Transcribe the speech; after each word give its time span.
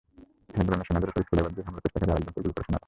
হেবরনে 0.55 0.83
সেনাদের 0.87 1.09
ওপর 1.11 1.21
screw 1.23 1.35
driver 1.35 1.53
নিয়ে 1.53 1.65
হামলার 1.67 1.83
চেষ্টাকারী 1.83 2.11
আরেকজনকে 2.13 2.35
গুলি 2.41 2.49
করে 2.55 2.65
সেনারা। 2.65 2.79